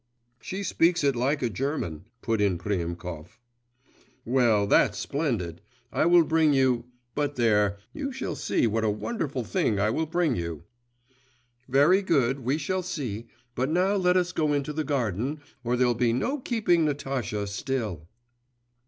[0.39, 3.37] 'She speaks it like a German,' put in Priemkov.
[4.25, 5.61] 'Well, that's splendid!
[5.91, 10.07] I will bring you but there, you shall see what a wonderful thing I will
[10.07, 10.63] bring you.'
[11.69, 13.27] 'Very good, we shall see.
[13.53, 18.07] But now let us go into the garden, or there'll be no keeping Natasha still.